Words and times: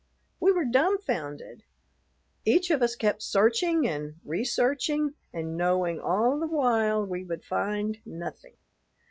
We 0.39 0.51
were 0.51 0.65
dumbfounded. 0.65 1.63
Each 2.43 2.71
of 2.71 2.81
us 2.81 2.95
kept 2.95 3.21
searching 3.21 3.87
and 3.87 4.15
researching 4.25 5.13
and 5.31 5.55
knowing 5.55 5.99
all 5.99 6.39
the 6.39 6.47
while 6.47 7.05
we 7.05 7.23
would 7.23 7.45
find 7.45 7.99
nothing. 8.03 8.55